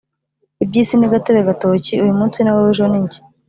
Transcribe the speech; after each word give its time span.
Ibyisi 0.63 0.93
ni 0.97 1.07
gatebe 1.13 1.47
gatoki 1.49 1.93
uyumumnsi 2.03 2.37
niwowe 2.41 2.69
ejo 2.73 2.85
ninjye 2.91 3.19